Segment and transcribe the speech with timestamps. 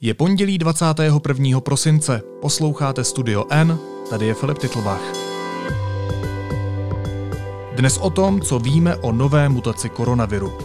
[0.00, 1.60] Je pondělí 21.
[1.60, 3.78] prosince, posloucháte Studio N,
[4.10, 5.00] tady je Filip Titlbach.
[7.76, 10.58] Dnes o tom, co víme o nové mutaci koronaviru.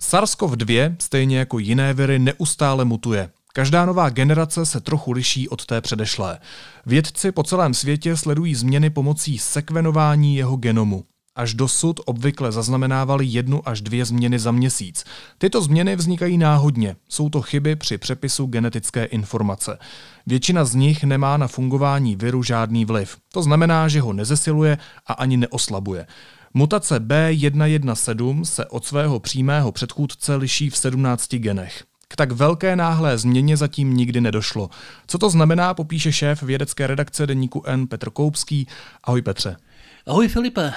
[0.00, 3.30] SARS-CoV-2, stejně jako jiné viry, neustále mutuje.
[3.52, 6.38] Každá nová generace se trochu liší od té předešlé.
[6.86, 11.04] Vědci po celém světě sledují změny pomocí sekvenování jeho genomu.
[11.36, 15.04] Až dosud obvykle zaznamenávali jednu až dvě změny za měsíc.
[15.38, 19.78] Tyto změny vznikají náhodně, jsou to chyby při přepisu genetické informace.
[20.26, 23.16] Většina z nich nemá na fungování viru žádný vliv.
[23.32, 26.06] To znamená, že ho nezesiluje a ani neoslabuje.
[26.54, 31.84] Mutace B117 se od svého přímého předchůdce liší v 17 genech.
[32.08, 34.70] K tak velké náhlé změně zatím nikdy nedošlo.
[35.06, 38.66] Co to znamená, popíše šéf vědecké redakce deníku N Petr Koupský.
[39.04, 39.56] Ahoj Petře.
[40.06, 40.72] Ahoj Filipe.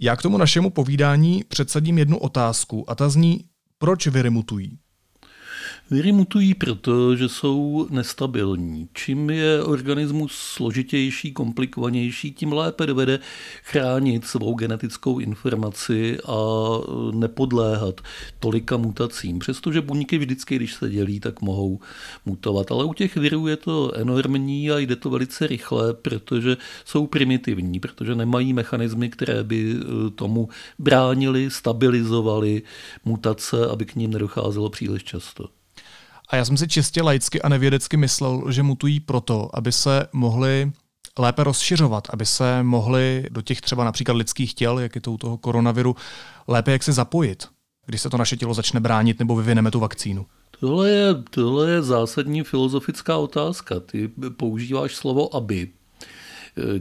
[0.00, 3.44] Já k tomu našemu povídání předsadím jednu otázku a ta zní,
[3.78, 4.78] proč viry mutují?
[5.90, 8.88] Viry mutují proto, že jsou nestabilní.
[8.92, 13.18] Čím je organismus složitější, komplikovanější, tím lépe dovede
[13.62, 16.36] chránit svou genetickou informaci a
[17.12, 18.00] nepodléhat
[18.40, 19.38] tolika mutacím.
[19.38, 21.80] Přestože buňky vždycky, když se dělí, tak mohou
[22.26, 22.70] mutovat.
[22.70, 27.80] Ale u těch virů je to enormní a jde to velice rychle, protože jsou primitivní,
[27.80, 30.48] protože nemají mechanismy, které by eh, tomu
[30.78, 32.62] bránili, stabilizovali
[33.04, 35.63] mutace, aby k ním nedocházelo příliš často.
[36.34, 40.72] A já jsem si čistě laicky a nevědecky myslel, že mutují proto, aby se mohli
[41.18, 45.18] lépe rozšiřovat, aby se mohli do těch třeba například lidských těl, jak je to u
[45.18, 45.96] toho koronaviru,
[46.48, 47.48] lépe jak se zapojit,
[47.86, 50.26] když se to naše tělo začne bránit nebo vyvineme tu vakcínu.
[50.60, 53.80] Tohle je, tohle je zásadní filozofická otázka.
[53.80, 55.68] Ty používáš slovo aby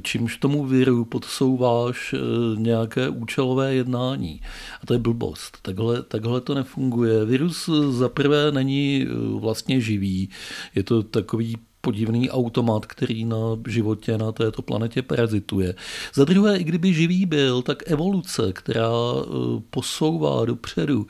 [0.02, 2.20] čímž tomu viru podsouváš eh,
[2.60, 4.42] nějaké účelové jednání.
[4.82, 5.58] A to je blbost.
[5.62, 7.26] Takhle, takhle to nefunguje.
[7.26, 10.30] Virus zaprvé není eh, vlastně živý.
[10.76, 15.76] Je to takový podivný automat, který na životě na této planetě parazituje.
[16.14, 19.26] Za druhé, i kdyby živý byl, tak evoluce, která eh,
[19.70, 21.08] posouvá dopředu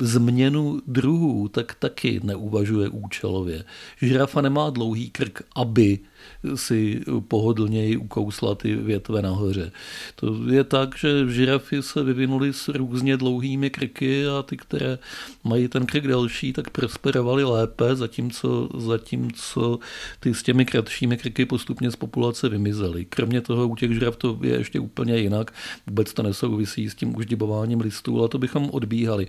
[0.00, 3.64] změnu druhů, tak taky neuvažuje účelově.
[4.02, 5.98] Žirafa nemá dlouhý krk, aby
[6.54, 9.72] si pohodlněji ukousla ty větve nahoře.
[10.16, 14.98] To je tak, že žirafy se vyvinuly s různě dlouhými krky a ty, které
[15.44, 19.78] mají ten krk delší, tak prosperovaly lépe, zatímco, zatímco
[20.20, 23.04] ty s těmi kratšími krky postupně z populace vymizely.
[23.04, 25.54] Kromě toho u těch žiraf to je ještě úplně jinak.
[25.86, 29.26] Vůbec to nesouvisí s tím uždibováním listů, ale to bychom odbíhali.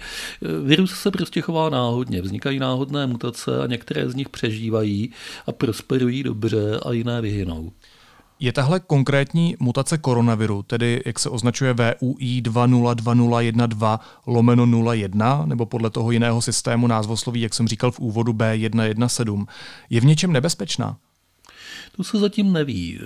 [0.63, 2.21] Virus se prostě chová náhodně.
[2.21, 5.11] Vznikají náhodné mutace a některé z nich přežívají
[5.47, 7.71] a prosperují dobře a jiné vyhynou.
[8.39, 15.89] Je tahle konkrétní mutace koronaviru, tedy jak se označuje VUI 202012 lomeno 01, nebo podle
[15.89, 19.45] toho jiného systému názvosloví, jak jsem říkal v úvodu B117,
[19.89, 20.97] je v něčem nebezpečná?
[21.97, 22.99] To se zatím neví.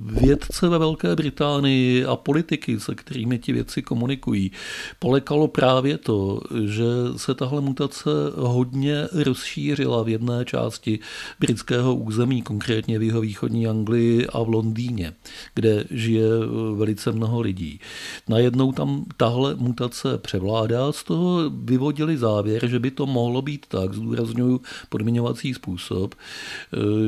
[0.00, 4.50] Vědce ve Velké Británii a politiky, se kterými ti věci komunikují,
[4.98, 6.84] polekalo právě to, že
[7.16, 10.98] se tahle mutace hodně rozšířila v jedné části
[11.40, 15.12] britského území, konkrétně v jeho východní Anglii a v Londýně,
[15.54, 16.28] kde žije
[16.74, 17.80] velice mnoho lidí.
[18.28, 23.94] Najednou tam tahle mutace převládá, z toho vyvodili závěr, že by to mohlo být tak,
[23.94, 26.14] zdůraznuju podmiňovací způsob,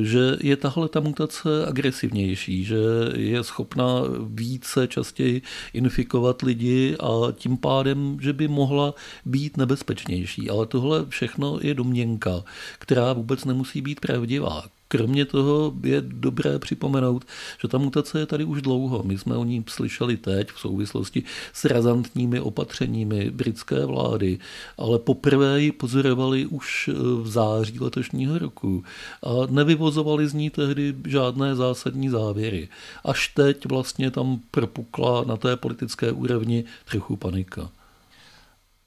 [0.03, 2.77] že je tahle ta mutace agresivnější, že
[3.17, 5.43] je schopná více častěji
[5.73, 10.51] infikovat lidi a tím pádem, že by mohla být nebezpečnější.
[10.51, 12.45] Ale tohle všechno je domněnka,
[12.79, 14.80] která vůbec nemusí být pravdivá.
[14.93, 17.25] Kromě toho je dobré připomenout,
[17.63, 19.03] že ta mutace je tady už dlouho.
[19.03, 24.39] My jsme o ní slyšeli teď v souvislosti s razantními opatřeními britské vlády,
[24.79, 26.91] ale poprvé ji pozorovali už
[27.23, 28.85] v září letošního roku
[29.23, 32.69] a nevyvozovali z ní tehdy žádné zásadní závěry.
[33.05, 37.71] Až teď vlastně tam propukla na té politické úrovni trochu panika.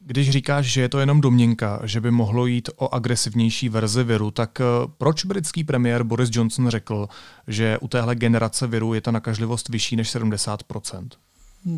[0.06, 4.32] Když říkáš, že je to jenom domněnka, že by mohlo jít o agresivnější verzi viru,
[4.32, 4.64] tak eh,
[4.98, 7.08] proč britský premiér Boris Johnson řekl,
[7.48, 11.08] že u téhle generace viru je ta nakažlivost vyšší než 70%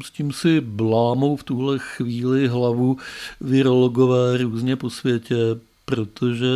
[0.06, 2.98] s tím si blámou v tuhle chvíli hlavu
[3.42, 5.36] virologové různě po světě
[5.86, 6.48] protože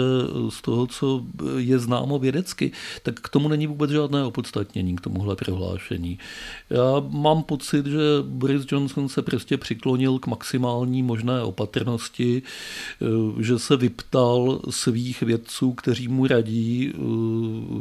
[0.49, 1.23] z toho, co
[1.57, 2.71] je známo vědecky,
[3.03, 6.19] tak k tomu není vůbec žádné opodstatnění, k tomuhle prohlášení.
[6.69, 12.41] Já mám pocit, že Boris Johnson se prostě přiklonil k maximální možné opatrnosti,
[13.39, 16.93] že se vyptal svých vědců, kteří mu radí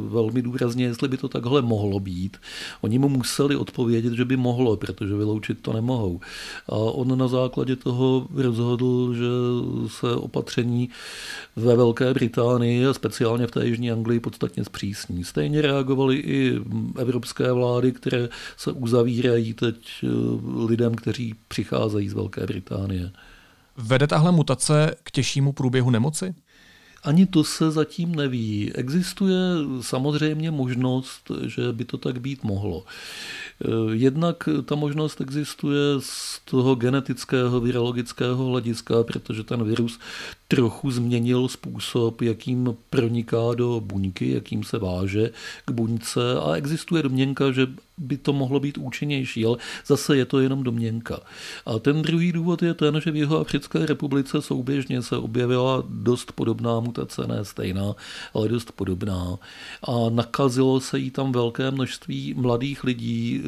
[0.09, 2.37] velmi důrazně, jestli by to takhle mohlo být.
[2.81, 6.19] Oni mu museli odpovědět, že by mohlo, protože vyloučit to nemohou.
[6.67, 9.29] A on na základě toho rozhodl, že
[9.87, 10.89] se opatření
[11.55, 15.23] ve Velké Británii a speciálně v té Jižní Anglii podstatně zpřísní.
[15.23, 16.59] Stejně reagovaly i
[16.97, 20.07] evropské vlády, které se uzavírají teď eh,
[20.65, 23.11] lidem, kteří přicházejí z Velké Británie.
[23.77, 26.33] Vede tahle mutace k těžšímu průběhu nemoci?
[27.03, 28.71] Ani to se zatím neví.
[28.75, 29.35] Existuje
[29.81, 32.85] samozřejmě možnost, že by to tak být mohlo.
[33.91, 39.99] Jednak ta možnost existuje z toho genetického, virologického hlediska, protože ten virus
[40.47, 45.31] trochu změnil způsob, jakým proniká do buňky, jakým se váže
[45.65, 47.67] k buňce a existuje domněnka, že
[47.99, 51.19] by to mohlo být účinnější, ale zase je to jenom domněnka.
[51.65, 56.31] A ten druhý důvod je ten, že v jeho Africké republice souběžně se objevila dost
[56.31, 57.95] podobná mutace, ne stejná,
[58.33, 59.37] ale dost podobná.
[59.83, 63.43] A nakazilo se jí tam velké množství mladých lidí,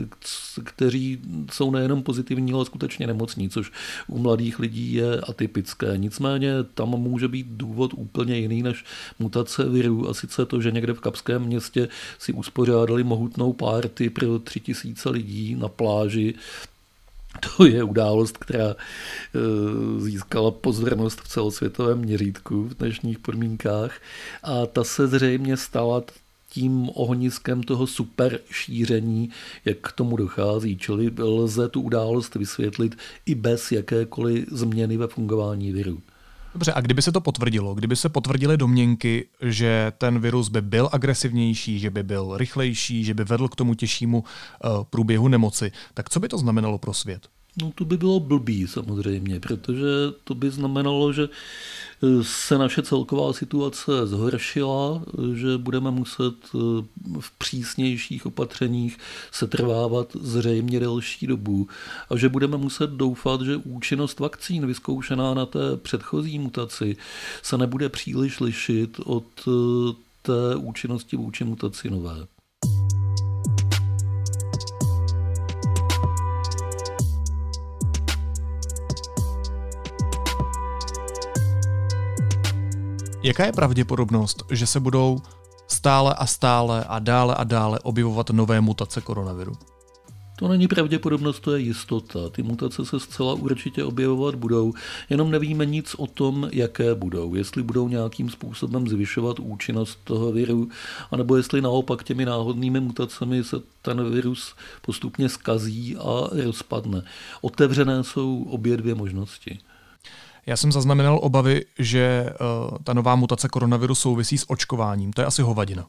[0.63, 1.19] kteří
[1.51, 3.71] jsou nejenom pozitivní, ale skutečně nemocní, což
[4.07, 5.93] u mladých lidí je atypické.
[5.95, 8.85] Nicméně tam může být důvod úplně jiný než
[9.19, 11.87] mutace virů a sice to, že někde v Kapském městě
[12.19, 16.33] si uspořádali mohutnou párty pro tři tisíce lidí na pláži
[17.57, 18.75] to je událost, která e,
[19.99, 24.01] získala pozornost v celosvětovém měřítku v dnešních podmínkách
[24.43, 26.03] a ta se zřejmě stala
[26.49, 29.29] tím ohniskem toho super šíření,
[29.65, 30.77] jak k tomu dochází.
[30.77, 36.01] Čili lze tu událost vysvětlit i bez jakékoliv změny ve fungování viru.
[36.53, 40.89] Dobře, a kdyby se to potvrdilo, kdyby se potvrdily domněnky, že ten virus by byl
[40.91, 46.09] agresivnější, že by byl rychlejší, že by vedl k tomu těžšímu uh, průběhu nemoci, tak
[46.09, 47.27] co by to znamenalo pro svět?
[47.61, 49.85] No to by bylo blbý samozřejmě, protože
[50.23, 51.29] to by znamenalo, že
[52.21, 55.01] se naše celková situace zhoršila,
[55.33, 56.57] že budeme muset eh,
[57.19, 58.97] v přísnějších opatřeních
[59.31, 61.67] setrvávat zřejmě delší dobu
[62.09, 66.97] a že budeme muset doufat, že účinnost vakcín vyzkoušená na té předchozí mutaci
[67.41, 69.51] se nebude příliš lišit od eh,
[70.21, 72.27] té účinnosti vůči mutaci nové.
[83.23, 85.21] Jaká je pravděpodobnost, že se budou
[85.67, 89.53] stále a stále a dále a dále objevovat nové mutace koronaviru?
[90.39, 92.29] To není pravděpodobnost, to je jistota.
[92.29, 94.73] Ty mutace se zcela určitě objevovat budou,
[95.09, 97.35] jenom nevíme nic o tom, jaké budou.
[97.35, 100.69] Jestli budou nějakým způsobem zvyšovat účinnost toho viru,
[101.11, 107.03] anebo jestli naopak těmi náhodnými mutacemi se ten virus postupně skazí a rozpadne.
[107.41, 109.59] Otevřené jsou obě dvě možnosti.
[110.45, 115.13] Já jsem zaznamenal obavy, že uh, ta nová mutace koronaviru souvisí s očkováním.
[115.13, 115.87] To je asi hovadina.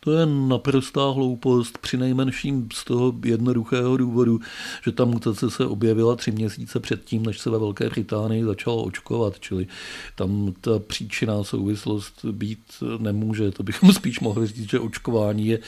[0.00, 4.40] To je naprostá hloupost, při nejmenším z toho jednoduchého důvodu,
[4.84, 9.40] že ta mutace se objevila tři měsíce předtím, než se ve Velké Británii začalo očkovat,
[9.40, 9.66] čili
[10.14, 12.60] tam ta příčina souvislost být
[12.98, 13.50] nemůže.
[13.50, 15.58] To bychom spíš mohli říct, že očkování je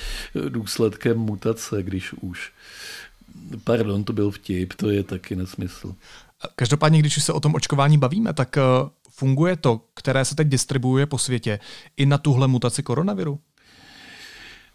[0.48, 2.52] důsledkem mutace, když už.
[3.64, 5.94] Pardon, to byl vtip, to je taky nesmysl.
[6.56, 8.60] Každopádně, když už se o tom očkování bavíme, tak eh,
[9.10, 11.58] funguje to, které se teď distribuuje po světě,
[11.96, 13.40] i na tuhle mutaci koronaviru?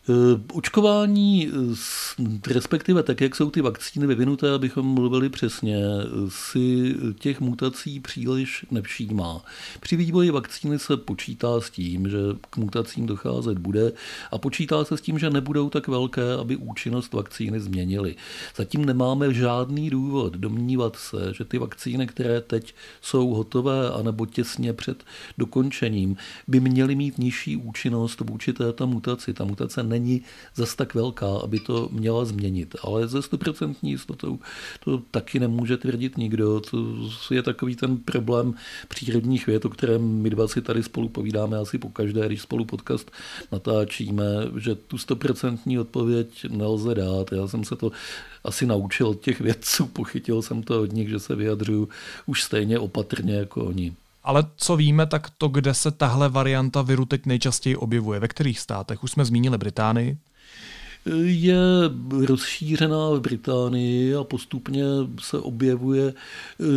[0.10, 5.84] Eh, očkování, eh, respektive tak, jak jsou ty vakcíny vyvinuté, abychom mluvili přesně,
[6.27, 9.42] si těch mutací příliš nevšímá.
[9.80, 12.18] Při vývoji vakcíny se počítá s tím, že
[12.50, 13.92] k mutacím docházet bude
[14.32, 18.16] a počítá se s tím, že nebudou tak velké, aby účinnost vakcíny změnily.
[18.56, 24.74] Zatím nemáme žádný důvod domnívat se, že ty vakcíny, které teď jsou hotové anebo těsně
[24.74, 25.04] před
[25.38, 29.34] dokončením, by měly mít nižší účinnost vůči této mutaci.
[29.34, 30.22] Ta mutace není
[30.56, 32.76] zas tak velká, aby to měla změnit.
[32.84, 34.40] Ale ze 100% jistotou
[34.84, 36.60] to taky nemůže tvrdit nikdo.
[36.60, 38.54] To je takový ten problém
[38.88, 42.66] přírodních věd, o kterém my dva si tady spolu povídáme asi po každé, když spolu
[42.66, 43.12] podcast
[43.52, 44.26] natáčíme,
[44.58, 47.32] že tu 100% odpověď nelze dát.
[47.32, 47.92] Já jsem se to
[48.44, 51.90] asi naučil těch vědců, pochytil jsem to od nich, že se vyjadřuju
[52.26, 53.94] už stejně opatrně jako oni.
[54.24, 58.60] Ale co víme, tak to, kde se tahle varianta viru teď nejčastěji objevuje, ve kterých
[58.60, 59.03] státech?
[59.03, 60.18] Už jsme zmínili Británii.
[61.24, 61.57] Je
[62.25, 64.83] rozšířená v Británii a postupně
[65.19, 66.13] se objevuje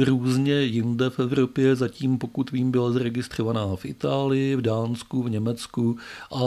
[0.05, 1.77] různě jinde v Evropě.
[1.77, 5.97] Zatím, pokud vím, byla zaregistrovaná v Itálii, v Dánsku, v Německu
[6.33, 6.43] a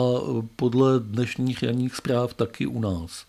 [0.56, 3.26] podle dnešních ranních zpráv taky u nás.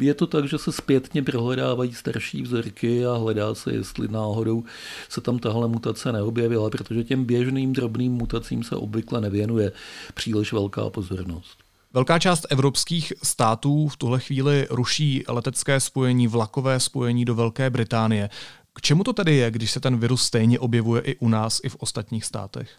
[0.00, 4.64] Je to tak, že se zpětně prohledávají starší vzorky a hledá se, jestli náhodou
[5.08, 9.72] se tam tahle mutace neobjevila, protože těm běžným drobným mutacím se obvykle nevěnuje
[10.14, 11.71] příliš velká pozornost.
[11.94, 18.30] Velká část evropských států v tuhle chvíli ruší letecké spojení, vlakové spojení do Velké Británie.
[18.74, 21.68] K čemu to tedy je, když se ten virus stejně objevuje i u nás, i
[21.68, 22.70] v ostatních státech?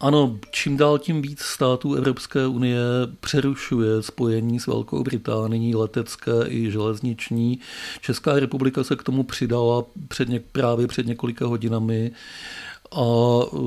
[0.00, 2.80] Ano, čím dál tím víc států Evropské unie
[3.20, 7.60] přerušuje spojení s Velkou Británií, letecké i železniční.
[8.00, 12.10] Česká republika se k tomu přidala před něk, právě před několika hodinami
[12.92, 13.58] a e,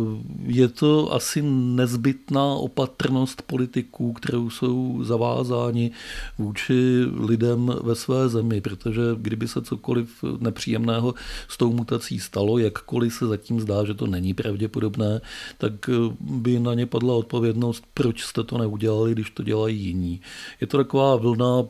[0.46, 5.92] je to asi nezbytná opatrnost politiků, kterou jsou zavázáni
[6.38, 11.14] vůči lidem ve své zemi, protože kdyby se cokoliv nepříjemného
[11.48, 15.22] s tou mutací stalo, jakkoliv se zatím zdá, že to není pravděpodobné,
[15.58, 20.22] tak e, by na ně padla odpovědnost, proč jste to neudělali, když to dělají jiní.
[20.62, 21.64] Je to taková vlna,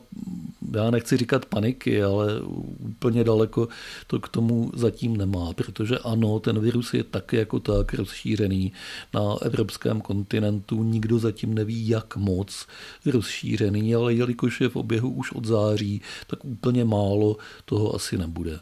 [0.74, 2.40] já nechci říkat paniky, ale
[2.78, 3.68] úplně daleko
[4.06, 8.72] to k tomu zatím nemá, protože ano, ten virus je také jako tak rozšířený
[9.14, 10.82] na evropském kontinentu.
[10.82, 12.66] Nikdo zatím neví, jak moc
[13.06, 18.60] rozšířený, ale jelikož je v oběhu už od září, tak úplně málo toho asi nebude.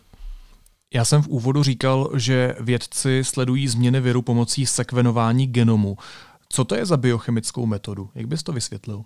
[0.95, 5.97] Já jsem v úvodu říkal, že vědci sledují změny viru pomocí sekvenování genomu.
[6.49, 8.11] Co to je za biochemickou metodu?
[8.15, 9.05] Jak bys to vysvětlil?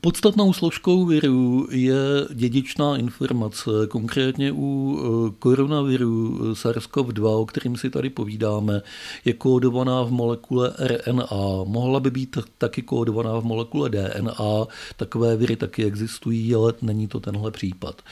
[0.00, 1.96] Podstatnou složkou viru je
[2.34, 3.70] dědičná informace.
[3.88, 8.82] Konkrétně u e, koronaviru SARS-CoV-2, o kterým si tady povídáme,
[9.24, 11.64] je kódovaná v molekule RNA.
[11.64, 14.66] Mohla by být taky kódovaná v molekule DNA.
[14.96, 18.02] Takové viry taky existují, ale není to tenhle případ.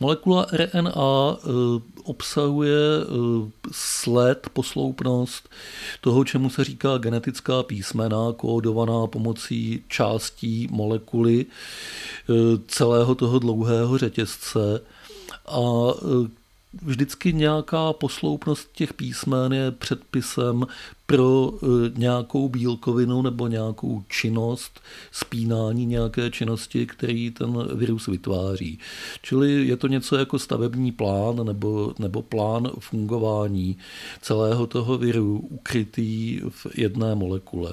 [0.00, 1.48] Molekula RNA e,
[2.04, 3.04] obsahuje e,
[3.72, 5.48] sled, posloupnost
[6.00, 13.98] toho, čemu se říká genetická písmena, kódovaná pomocí částí molekul molekuly eh, celého toho dlouhého
[13.98, 14.80] řetězce.
[15.46, 15.60] A
[15.96, 16.30] eh,
[16.82, 20.66] vždycky nějaká posloupnost těch písmen je předpisem
[21.12, 21.66] pro e,
[21.98, 28.78] nějakou bílkovinu nebo nějakou činnost, spínání nějaké činnosti, který ten virus vytváří.
[29.22, 33.76] Čili je to něco jako stavební plán nebo, nebo plán fungování
[34.20, 37.72] celého toho viru ukrytý v jedné molekule.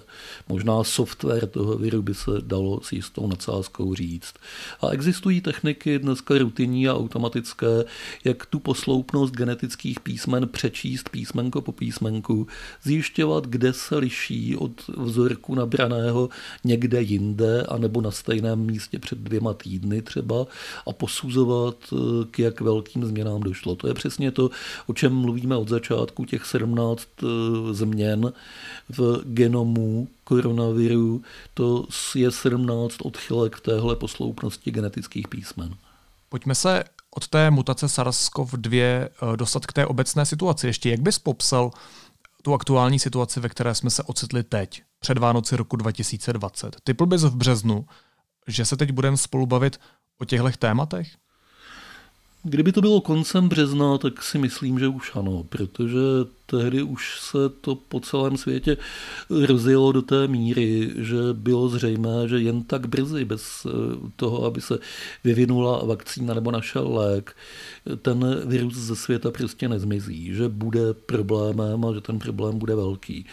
[0.49, 4.33] Možná software toho viru by se dalo s jistou nadsázkou říct.
[4.81, 7.83] A existují techniky dneska rutinní a automatické,
[8.23, 12.47] jak tu posloupnost genetických písmen přečíst písmenko po písmenku,
[12.83, 16.29] zjišťovat zjišťovat, kde se liší od vzorku nabraného
[16.63, 20.45] někde jinde, anebo na stejném místě před dvěma týdny třeba
[20.87, 23.75] a posuzovat, eh, k jak velkým změnám došlo.
[23.75, 24.49] To je přesně to,
[24.87, 28.33] o čem mluvíme od začátku, těch 17 eh, změn
[28.89, 31.21] v genomu koronaviru,
[31.53, 35.73] to je 17 odchylek téhle posloupnosti genetických písmen.
[36.29, 40.67] Pojďme se od té mutace SARS-CoV-2 eh, dostat k té obecné situaci.
[40.67, 41.71] Ještě jak bys popsal
[42.43, 46.75] tu aktuální situaci, ve které jsme se ocitli teď, před Vánoci roku 2020.
[46.83, 47.85] Typl bys v březnu,
[48.47, 49.79] že se teď budeme spolu bavit
[50.21, 51.07] o těchto tématech?
[52.43, 55.99] Kdyby to bylo koncem března, tak si myslím, že už ano, protože
[56.49, 58.77] tehdy už se to po celém světě
[59.29, 63.69] rozjelo do té míry, že bylo zřejmé, že jen tak brzy, bez eh,
[64.15, 64.79] toho, aby se
[65.23, 67.35] vyvinula vakcína nebo našel lék,
[68.01, 73.25] ten virus ze světa prostě nezmizí, že bude problémem a že ten problém bude velký.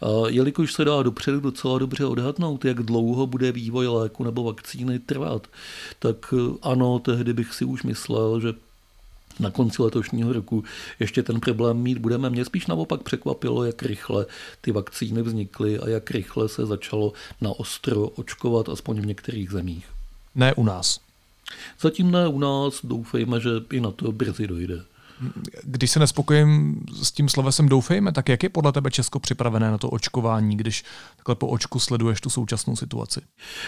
[0.00, 4.98] A jelikož se dá dopředu docela dobře odhadnout, jak dlouho bude vývoj léku nebo vakcíny
[4.98, 5.46] trvat,
[5.98, 8.53] tak eh, ano, tehdy bych si už myslel, že
[9.40, 10.64] na konci letošního roku
[11.00, 12.30] ještě ten problém mít budeme.
[12.30, 14.26] Mě spíš naopak překvapilo, jak rychle
[14.60, 19.86] ty vakcíny vznikly a jak rychle se začalo na ostro očkovat, aspoň v některých zemích.
[20.34, 21.00] Ne u nás.
[21.80, 24.82] Zatím ne u nás, doufejme, že i na to brzy dojde.
[25.62, 29.78] Když se nespokojím s tím slovesem doufejme, tak jak je podle tebe Česko připravené na
[29.78, 30.84] to očkování, když
[31.16, 33.20] takhle po očku sleduješ tu současnou situaci?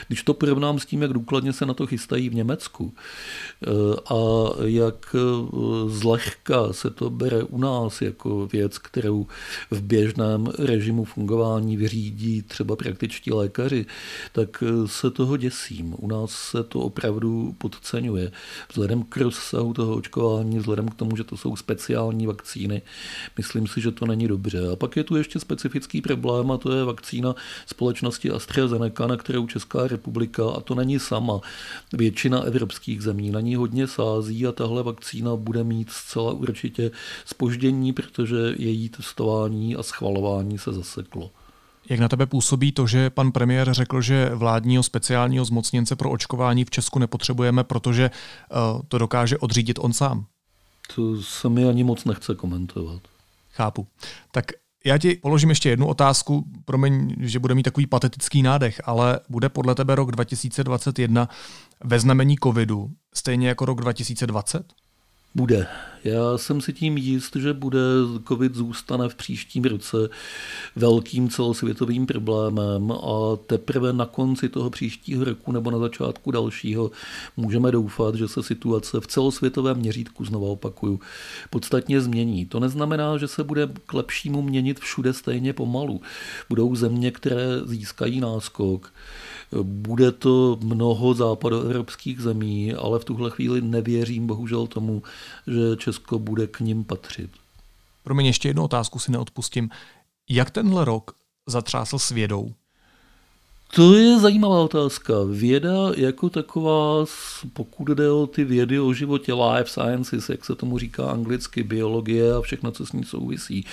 [0.09, 3.71] Když to porovnám s tím, jak důkladně se na to chystají v Německu eh,
[4.15, 4.17] a
[4.65, 5.19] jak eh,
[5.87, 9.27] zlehka se to bere u nás jako věc, kterou
[9.71, 13.87] v běžném režimu fungování vyřídí třeba praktičtí lékaři,
[14.33, 15.95] tak eh, se toho děsím.
[15.99, 18.33] U nás se to opravdu podceňuje.
[18.69, 22.83] Vzhledem k rozsahu toho očkování, vzhledem k tomu, že to jsou speciální vakcíny.
[23.37, 24.73] Myslím si, že to není dobře.
[24.73, 27.35] A pak je tu ještě specifický problém a to je vakcína
[27.67, 31.41] společnosti AstraZeneca, na kterou Česká republika, a to není sama,
[31.93, 36.91] většina evropských zemí na ní hodně sází a tahle vakcína bude mít zcela určitě
[37.25, 41.31] spoždění, protože její testování a schvalování se zaseklo.
[41.89, 46.65] Jak na tebe působí to, že pan premiér řekl, že vládního speciálního zmocněnce pro očkování
[46.65, 50.27] v Česku nepotřebujeme, protože uh, to dokáže odřídit on sám?
[50.95, 53.03] To se mi ani moc nechce komentovat.
[53.51, 53.87] Chápu.
[54.33, 54.45] Tak
[54.85, 59.49] já ti položím ještě jednu otázku, promiň, že bude mít takový patetický nádech, ale bude
[59.49, 61.29] podle tebe rok 2021
[61.85, 64.73] ve znamení covidu stejně jako rok 2020?
[65.35, 65.67] Bude.
[66.07, 67.79] Já jsem si tím jist, že bude
[68.29, 69.97] COVID zůstane v příštím roce
[70.77, 76.91] velkým celosvětovým problémem a teprve na konci toho příštího roku nebo na začátku dalšího
[77.37, 81.01] můžeme doufat, že se situace v celosvětovém měřítku, znovu opakuju,
[81.51, 82.47] podstatně změní.
[82.47, 86.01] To neznamená, že se bude k lepšímu měnit všude stejně pomalu.
[86.49, 88.93] Budou země, které získají náskok.
[89.63, 95.03] Bude to mnoho západoevropských zemí, ale v tuhle chvíli nevěřím bohužel tomu,
[95.47, 97.31] že Česko bude k ním patřit.
[98.03, 99.71] Pro mě ještě jednu otázku si neodpustím.
[100.31, 102.55] Jak tenhle rok zatřásl svědou?
[103.77, 105.15] To je zajímavá otázka.
[105.31, 107.05] Věda jako taková,
[107.53, 112.35] pokud jde o ty vědy o životě, life sciences, jak se tomu říká anglicky, biologie
[112.35, 113.65] a všechno, co s ní souvisí,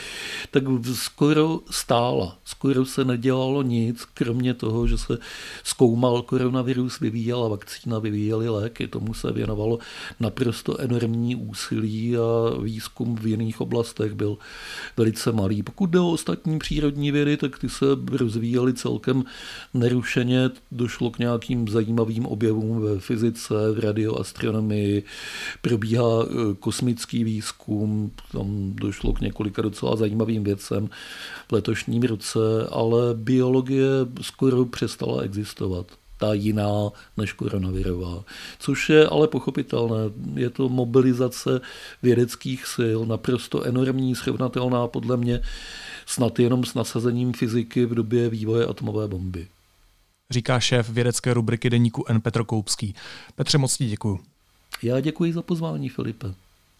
[0.52, 2.38] tak skoro stála.
[2.46, 5.18] Skoro se nedělalo nic, kromě toho, že se
[5.64, 8.88] zkoumal koronavirus, vyvíjela vakcína, vyvíjely léky.
[8.88, 9.80] Tomu se věnovalo
[10.20, 14.38] naprosto enormní úsilí a výzkum v jiných oblastech byl
[14.98, 15.64] velice malý.
[15.64, 19.24] Pokud jde o ostatní přírodní vědy, tak ty se rozvíjely celkem
[19.94, 25.04] nerušeně došlo k nějakým zajímavým objevům ve fyzice, v radioastronomii,
[25.62, 30.90] probíhá e, kosmický výzkum, tam došlo k několika docela zajímavým věcem
[31.48, 32.40] v letošním roce,
[32.72, 33.88] ale biologie
[34.22, 35.86] skoro přestala existovat
[36.18, 38.24] ta jiná než koronavirová.
[38.60, 40.10] Což je ale pochopitelné.
[40.36, 41.62] Je to mobilizace
[42.04, 45.42] vědeckých sil, naprosto enormní, srovnatelná podle mě
[46.06, 49.48] snad jenom s nasazením fyziky v době vývoje atomové bomby
[50.32, 52.22] říká šéf vědecké rubriky deníku N.
[52.22, 52.96] Petr Koupský.
[53.36, 54.20] Petře, moc ti děkuju.
[54.84, 56.34] Já děkuji za pozvání, Filipe.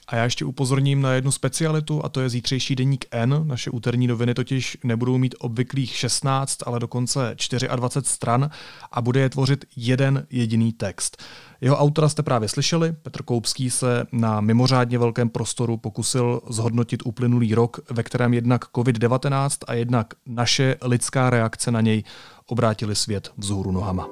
[0.08, 3.44] A já ještě upozorním na jednu specialitu, a to je zítřejší deník N.
[3.48, 7.36] Naše úterní noviny totiž nebudou mít obvyklých 16, ale dokonce
[7.76, 8.50] 24 stran
[8.92, 11.24] a bude je tvořit jeden jediný text.
[11.62, 12.94] Jeho autora jste právě slyšeli.
[13.02, 19.50] Petr Koupský se na mimořádně velkém prostoru pokusil zhodnotit uplynulý rok, ve kterém jednak COVID-19
[19.68, 22.04] a jednak naše lidská reakce na něj
[22.48, 24.08] obrátili svět vzhůru nohama.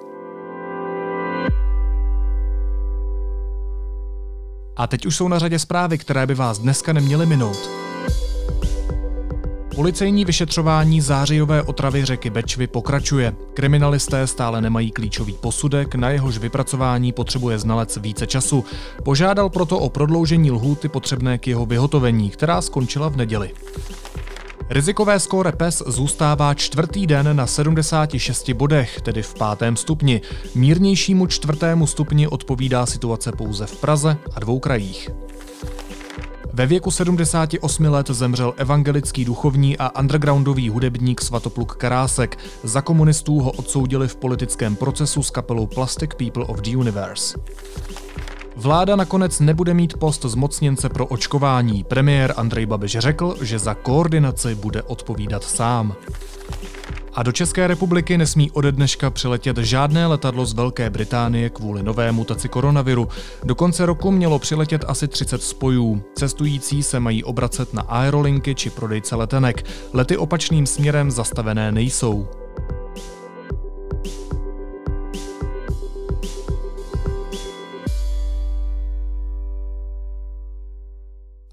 [4.78, 7.70] A teď už jsou na řadě zprávy, které by vás dneska neměly minout.
[9.76, 13.36] Policejní vyšetřování zářijové otravy řeky Bečvy pokračuje.
[13.54, 18.66] Kriminalisté stále nemají klíčový posudek, na jehož vypracování potřebuje znalec více času.
[19.04, 23.54] Požádal proto o prodloužení lhůty potřebné k jeho vyhotovení, která skončila v neděli.
[24.74, 30.22] Rizikové skóre PES zůstává čtvrtý den na 76 bodech, tedy v pátém stupni.
[30.56, 35.10] Mírnějšímu čtvrtému stupni odpovídá situace pouze v Praze a dvou krajích.
[36.54, 42.38] Ve věku 78 let zemřel evangelický duchovní a undergroundový hudebník Svatopluk Karásek.
[42.64, 47.38] Za komunistů ho odsoudili v politickém procesu s kapelou Plastic People of the Universe.
[48.56, 51.84] Vláda nakonec nebude mít post zmocněnce pro očkování.
[51.84, 55.96] Premiér Andrej Babiš řekl, že za koordinaci bude odpovídat sám.
[57.14, 62.12] A do České republiky nesmí ode dneška přiletět žádné letadlo z Velké Británie kvůli nové
[62.12, 63.08] mutaci koronaviru.
[63.44, 66.04] Do konce roku mělo přiletět asi 30 spojů.
[66.16, 69.66] Cestující se mají obracet na aerolinky či prodejce letenek.
[69.94, 72.41] Lety opačným směrem zastavené nejsou.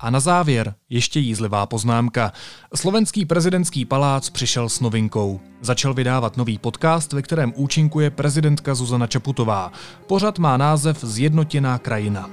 [0.01, 2.33] A na závěr ještě jízlivá poznámka.
[2.75, 5.41] Slovenský prezidentský palác přišel s novinkou.
[5.61, 9.73] Začal vydávat nový podcast, ve kterém účinkuje prezidentka Zuzana Čaputová.
[10.07, 12.31] Pořad má název Zjednotěná krajina.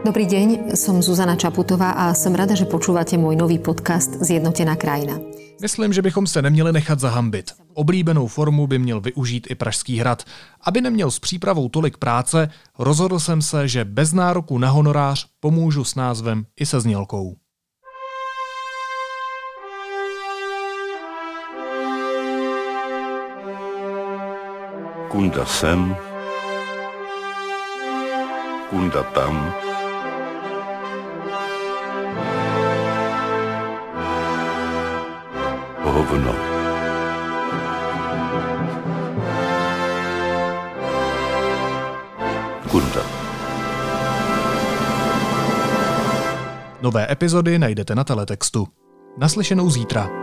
[0.00, 5.20] Dobrý deň, som Zuzana Čaputová a som rada, že počúvate môj nový podcast Zjednotená krajina.
[5.60, 7.52] Myslím, že bychom se neměli nechat zahambit.
[7.74, 10.24] Oblíbenou formu by měl využít i Pražský hrad.
[10.64, 15.84] Aby neměl s přípravou tolik práce, rozhodl jsem se, že bez nároku na honorář pomůžu
[15.84, 17.36] s názvem i se znělkou.
[25.08, 25.96] Kunda sem,
[28.70, 29.54] kunda tam,
[36.10, 36.34] hovno.
[42.70, 43.02] Kunda.
[46.82, 48.68] Nové epizody najdete na teletextu.
[49.18, 50.19] Naslyšenou zítra.